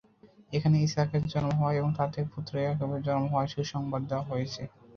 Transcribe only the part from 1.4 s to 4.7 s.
হওয়ার এবং তার থেকে পুত্র ইয়াকূবের জন্ম হওয়ার সুসংবাদ দেয়া হয়েছে।